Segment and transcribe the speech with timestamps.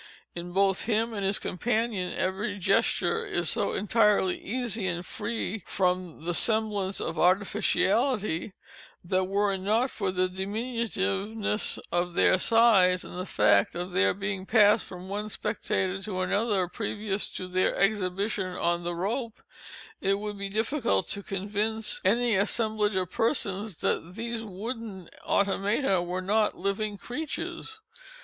[0.33, 6.25] In both him and his companion, every gesture is so entirely easy, and free from
[6.25, 8.51] the semblance of artificiality,
[9.05, 14.15] that, were it not for the diminutiveness of their size, and the fact of their
[14.15, 19.39] being passed from one spectator to another previous to their exhibition on the rope,
[20.01, 26.23] it would be difficult to convince any assemblage of persons that these wooden automata were
[26.23, 27.79] not living creatures.